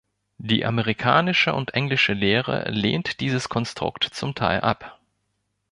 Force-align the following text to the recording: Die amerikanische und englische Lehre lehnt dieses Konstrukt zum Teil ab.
Die 0.39 0.65
amerikanische 0.65 1.53
und 1.53 1.75
englische 1.75 2.13
Lehre 2.13 2.67
lehnt 2.71 3.19
dieses 3.19 3.49
Konstrukt 3.49 4.05
zum 4.05 4.33
Teil 4.33 4.61
ab. 4.61 4.99